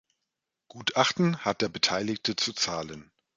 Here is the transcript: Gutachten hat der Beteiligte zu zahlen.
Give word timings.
Gutachten 0.67 1.37
hat 1.45 1.61
der 1.61 1.69
Beteiligte 1.69 2.35
zu 2.35 2.53
zahlen. 2.53 3.11